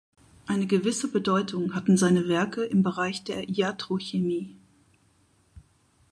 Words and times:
Eine 0.47 0.65
gewisse 0.65 1.11
Bedeutung 1.11 1.75
hatten 1.75 1.95
seine 1.95 2.27
Werke 2.27 2.63
im 2.65 2.81
Bereich 2.81 3.23
der 3.23 3.47
Iatrochemie. 3.47 4.55